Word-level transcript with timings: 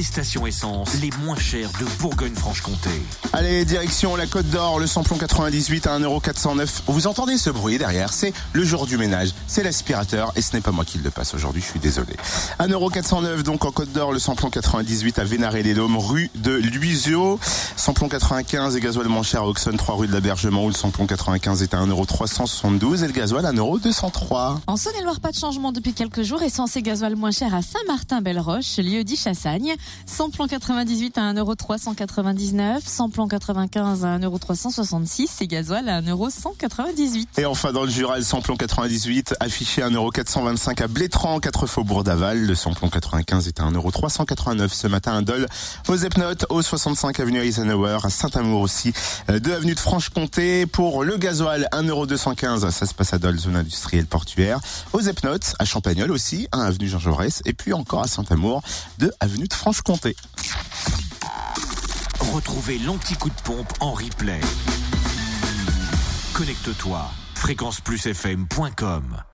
Les 0.00 0.04
stations 0.04 0.46
essence 0.46 0.94
les 1.02 1.10
moins 1.22 1.36
chères 1.36 1.68
de 1.78 1.84
Bourgogne-Franche-Comté. 1.98 2.88
Allez, 3.34 3.66
direction 3.66 4.16
la 4.16 4.26
Côte 4.26 4.48
d'Or, 4.48 4.78
le 4.78 4.86
samplon 4.86 5.18
98 5.18 5.86
à 5.86 5.98
1,409€. 5.98 6.84
Vous 6.86 7.06
entendez 7.06 7.36
ce 7.36 7.50
bruit 7.50 7.76
derrière 7.76 8.10
C'est 8.14 8.32
le 8.54 8.64
jour 8.64 8.86
du 8.86 8.96
ménage, 8.96 9.34
c'est 9.46 9.62
l'aspirateur 9.62 10.32
et 10.36 10.40
ce 10.40 10.56
n'est 10.56 10.62
pas 10.62 10.70
moi 10.70 10.86
qui 10.86 10.96
le 10.96 11.10
passe 11.10 11.34
aujourd'hui, 11.34 11.60
je 11.60 11.66
suis 11.66 11.80
désolé. 11.80 12.14
1,409€ 12.60 13.42
donc 13.42 13.66
en 13.66 13.72
Côte 13.72 13.92
d'Or, 13.92 14.12
le 14.12 14.18
samplon 14.18 14.48
98 14.48 15.18
à 15.18 15.24
Vénaré-les-Dômes, 15.24 15.98
rue 15.98 16.30
de 16.34 16.52
Luisio. 16.52 17.38
Samplon 17.76 18.08
95 18.08 18.76
et 18.76 18.80
gasoil 18.80 19.06
moins 19.08 19.22
cher 19.22 19.42
à 19.42 19.48
Auxonne, 19.48 19.76
3 19.76 19.96
rue 19.96 20.06
de 20.06 20.14
l'Abergement 20.14 20.64
où 20.64 20.68
le 20.68 20.74
samplon 20.74 21.06
95 21.06 21.62
est 21.62 21.74
à 21.74 21.84
1,372€ 21.84 23.04
et 23.04 23.06
le 23.06 23.12
gasoil 23.12 23.44
à 23.44 23.52
1,203€. 23.52 24.60
En 24.66 24.76
Saône-et-Loire, 24.78 25.20
pas 25.20 25.30
de 25.30 25.36
changement 25.36 25.72
depuis 25.72 25.92
quelques 25.92 26.22
jours. 26.22 26.42
Essence 26.42 26.74
et 26.76 26.80
gasoil 26.80 27.16
moins 27.16 27.32
cher 27.32 27.54
à 27.54 27.60
Saint-Martin-Belle-Roche, 27.60 28.78
lieu 28.78 29.04
dit 29.04 29.16
Chassagne. 29.16 29.76
Samplon 30.06 30.46
98 30.46 31.18
à 31.18 31.32
1,399€, 31.32 32.80
samplon 32.84 33.28
95 33.28 34.04
à 34.04 34.18
1,366€ 34.18 35.42
et 35.42 35.46
gasoil 35.46 35.88
à 35.88 36.02
1,198€. 36.02 37.26
Et 37.38 37.46
enfin 37.46 37.72
dans 37.72 37.84
le 37.84 37.90
Jura, 37.90 38.18
le 38.18 38.24
samplon 38.24 38.56
98 38.56 39.34
affiché 39.40 39.82
à 39.82 39.90
1,425€ 39.90 40.82
à 40.82 40.88
Blétran, 40.88 41.40
4 41.40 41.66
faubourg 41.66 42.04
d'Aval. 42.04 42.44
Le 42.44 42.54
samplon 42.54 42.88
95 42.88 43.48
est 43.48 43.60
à 43.60 43.64
1,389€ 43.64 44.68
ce 44.68 44.86
matin 44.86 45.16
à 45.16 45.22
Dole, 45.22 45.46
aux 45.88 45.96
Epnotes, 45.96 46.46
au 46.48 46.62
65 46.62 47.20
avenue 47.20 47.38
Eisenhower, 47.38 47.98
à 48.02 48.10
Saint-Amour 48.10 48.60
aussi, 48.60 48.92
2 49.28 49.52
avenue 49.52 49.74
de 49.74 49.80
Franche-Comté. 49.80 50.66
Pour 50.66 51.04
le 51.04 51.16
gasoil, 51.16 51.68
1,215€, 51.72 52.70
ça 52.70 52.86
se 52.86 52.94
passe 52.94 53.12
à 53.12 53.18
Dole, 53.18 53.38
zone 53.38 53.56
industrielle 53.56 54.06
portuaire. 54.06 54.60
Aux 54.92 55.00
Epnotes, 55.00 55.54
à 55.58 55.64
Champagnol 55.64 56.10
aussi, 56.10 56.48
1 56.52 56.60
avenue 56.60 56.88
Jean 56.88 56.98
Jaurès, 56.98 57.42
et 57.44 57.52
puis 57.52 57.72
encore 57.72 58.02
à 58.02 58.08
Saint-Amour, 58.08 58.62
2 58.98 59.10
avenue 59.20 59.48
de 59.48 59.54
Franche-Comté. 59.72 60.16
Retrouvez 62.18 62.78
l'anti-coup 62.78 63.28
de 63.28 63.40
pompe 63.44 63.72
en 63.78 63.92
replay. 63.92 64.40
Connecte-toi, 66.34 67.08
fréquenceplusfm.com. 67.36 69.22